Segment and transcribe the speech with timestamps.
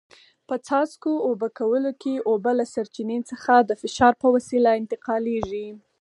[0.47, 5.67] په څاڅکو اوبه کولو کې اوبه له سرچینې څخه د فشار په وسیله انتقالېږي.